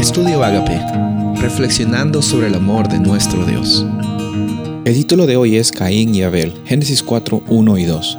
[0.00, 0.80] Estudio Agape,
[1.42, 3.84] reflexionando sobre el amor de nuestro Dios.
[4.86, 8.16] El título de hoy es Caín y Abel, Génesis 4, 1 y 2.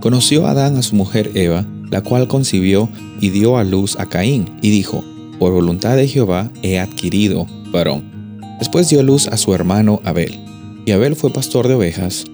[0.00, 2.88] Conoció Adán a su mujer Eva, la cual concibió
[3.20, 5.04] y dio a luz a Caín, y dijo,
[5.38, 8.40] por voluntad de Jehová he adquirido varón.
[8.58, 10.36] Después dio luz a su hermano Abel,
[10.84, 12.24] y Abel fue pastor de ovejas,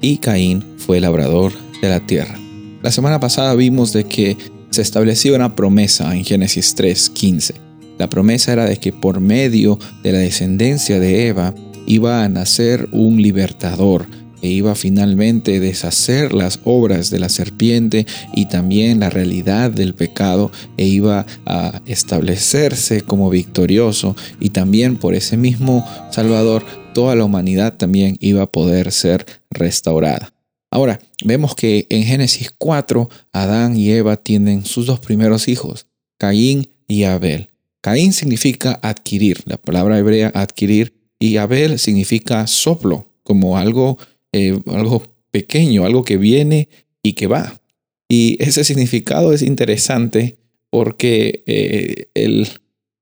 [0.00, 1.52] y Caín fue labrador
[1.82, 2.38] de la tierra.
[2.80, 4.38] La semana pasada vimos de que
[4.70, 7.67] se estableció una promesa en Génesis 3, 15
[7.98, 11.54] la promesa era de que por medio de la descendencia de Eva
[11.86, 14.06] iba a nacer un libertador
[14.40, 19.94] e iba finalmente a deshacer las obras de la serpiente y también la realidad del
[19.94, 27.24] pecado e iba a establecerse como victorioso y también por ese mismo Salvador toda la
[27.24, 30.32] humanidad también iba a poder ser restaurada.
[30.70, 35.86] Ahora, vemos que en Génesis 4 Adán y Eva tienen sus dos primeros hijos,
[36.18, 37.48] Caín y Abel.
[37.80, 43.98] Caín significa adquirir, la palabra hebrea adquirir, y Abel significa soplo, como algo,
[44.32, 46.68] eh, algo pequeño, algo que viene
[47.02, 47.60] y que va.
[48.08, 50.38] Y ese significado es interesante
[50.70, 52.48] porque eh, el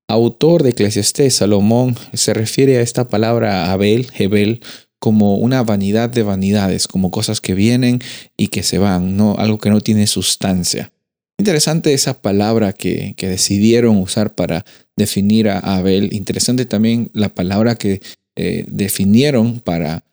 [0.09, 4.61] autor de Eclesiastés, Salomón, se refiere a esta palabra Abel, Hebel,
[4.99, 8.01] como una vanidad de vanidades, como cosas que vienen
[8.37, 10.93] y que se van, no algo que no tiene sustancia.
[11.39, 14.65] Interesante esa palabra que, decidieron usar para
[14.97, 16.15] definir a Abel.
[16.15, 18.01] Interesante también la palabra que
[18.37, 20.05] eh, definieron para,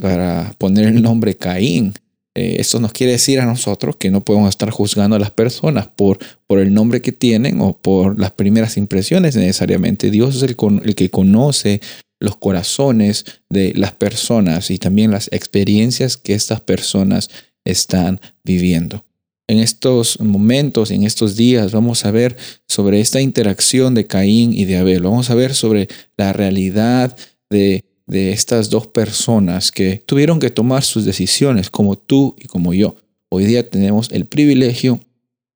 [0.00, 1.94] para poner el nombre Caín.
[2.36, 5.86] Eh, eso nos quiere decir a nosotros que no podemos estar juzgando a las personas
[5.86, 10.10] por, por el nombre que tienen o por las primeras impresiones necesariamente.
[10.10, 11.80] Dios es el, el que conoce
[12.18, 17.30] los corazones de las personas y también las experiencias que estas personas
[17.64, 19.04] están viviendo.
[19.46, 24.64] En estos momentos, en estos días, vamos a ver sobre esta interacción de Caín y
[24.64, 25.02] de Abel.
[25.02, 27.14] Vamos a ver sobre la realidad
[27.50, 32.72] de, de estas dos personas que tuvieron que tomar sus decisiones, como tú y como
[32.72, 32.96] yo.
[33.28, 35.00] Hoy día tenemos el privilegio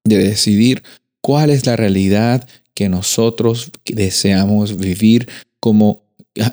[0.04, 0.82] de decidir
[1.20, 5.28] cuál es la realidad que nosotros deseamos vivir,
[5.60, 6.02] como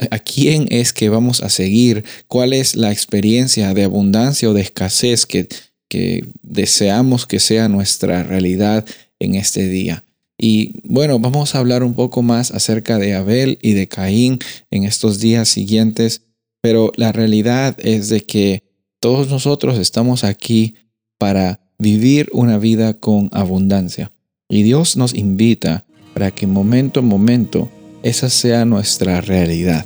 [0.09, 4.61] a quién es que vamos a seguir, cuál es la experiencia de abundancia o de
[4.61, 5.47] escasez que
[6.41, 8.85] deseamos que sea nuestra realidad
[9.19, 10.03] en este día.
[10.37, 14.39] Y bueno, vamos a hablar un poco más acerca de Abel y de Caín
[14.69, 16.23] en estos días siguientes,
[16.61, 18.63] pero la realidad es de que
[18.99, 20.75] todos nosotros estamos aquí
[21.17, 24.11] para vivir una vida con abundancia.
[24.49, 27.69] Y Dios nos invita para que momento a momento
[28.03, 29.85] esa sea nuestra realidad.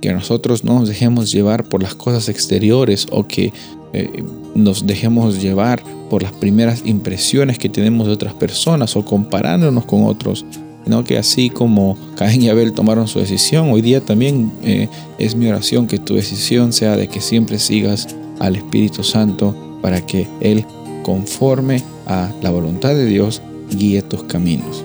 [0.00, 3.52] Que nosotros no nos dejemos llevar por las cosas exteriores o que
[3.92, 4.24] eh,
[4.54, 10.04] nos dejemos llevar por las primeras impresiones que tenemos de otras personas o comparándonos con
[10.04, 10.44] otros,
[10.84, 15.34] sino que así como Caín y Abel tomaron su decisión, hoy día también eh, es
[15.34, 18.08] mi oración que tu decisión sea de que siempre sigas
[18.38, 20.64] al Espíritu Santo para que Él,
[21.04, 23.40] conforme a la voluntad de Dios,
[23.70, 24.84] guíe tus caminos.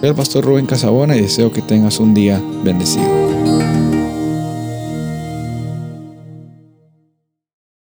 [0.00, 3.81] Soy el pastor Rubén Casabona y deseo que tengas un día bendecido.